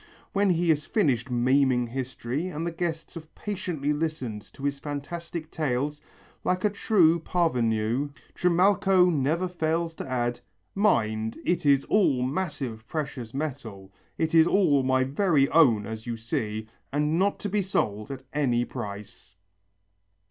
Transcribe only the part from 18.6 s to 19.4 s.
price."